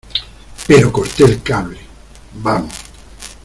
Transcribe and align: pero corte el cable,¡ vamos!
pero 0.65 0.91
corte 0.91 1.23
el 1.25 1.43
cable,¡ 1.43 1.77
vamos! 2.41 2.73